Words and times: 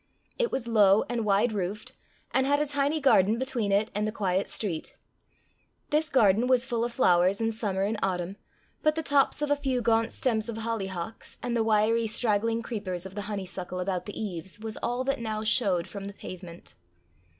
It 0.39 0.51
was 0.51 0.67
low 0.67 1.03
and 1.11 1.25
wide 1.25 1.51
roofed, 1.53 1.91
and 2.31 2.47
had 2.47 2.59
a 2.59 2.65
tiny 2.65 2.99
garden 2.99 3.37
between 3.37 3.71
it 3.71 3.91
and 3.93 4.07
the 4.07 4.11
quiet 4.11 4.49
street. 4.49 4.97
This 5.91 6.09
garden 6.09 6.47
was 6.47 6.65
full 6.65 6.83
of 6.83 6.91
flowers 6.91 7.39
in 7.39 7.51
summer 7.51 7.83
and 7.83 7.99
autumn, 8.01 8.37
but 8.81 8.95
the 8.95 9.03
tops 9.03 9.43
of 9.43 9.51
a 9.51 9.55
few 9.55 9.79
gaunt 9.79 10.11
stems 10.11 10.49
of 10.49 10.57
hollyhocks, 10.57 11.37
and 11.43 11.55
the 11.55 11.63
wiry 11.63 12.07
straggling 12.07 12.63
creepers 12.63 13.05
of 13.05 13.13
the 13.13 13.21
honeysuckle 13.29 13.79
about 13.79 14.07
the 14.07 14.19
eaves, 14.19 14.59
was 14.59 14.75
all 14.77 15.03
that 15.03 15.19
now 15.19 15.43
showed 15.43 15.87
from 15.87 16.05
the 16.07 16.13
pavement. 16.15 16.73